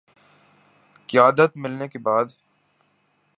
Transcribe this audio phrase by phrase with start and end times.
[1.09, 2.25] قیادت ملنے کے بعد